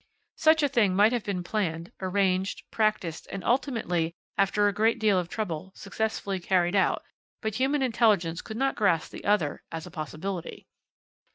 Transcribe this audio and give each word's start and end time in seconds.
"Such 0.37 0.63
a 0.63 0.67
thing 0.67 0.95
might 0.95 1.13
have 1.13 1.23
been 1.23 1.43
planned, 1.43 1.91
arranged, 2.01 2.63
practised, 2.71 3.27
and 3.31 3.43
ultimately, 3.43 4.15
after 4.35 4.67
a 4.67 4.73
great 4.73 4.97
deal 4.97 5.19
of 5.19 5.29
trouble, 5.29 5.71
successfully 5.75 6.39
carried 6.39 6.75
out, 6.75 7.03
but 7.39 7.53
human 7.53 7.83
intelligence 7.83 8.41
could 8.41 8.57
not 8.57 8.73
grasp 8.73 9.11
the 9.11 9.23
other 9.25 9.61
as 9.71 9.85
a 9.85 9.91
possibility. 9.91 10.65